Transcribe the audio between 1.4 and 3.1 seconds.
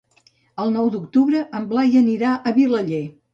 en Blai anirà a Vilaller.